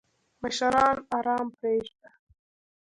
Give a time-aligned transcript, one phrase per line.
[0.41, 2.09] مشران آرام پریږده!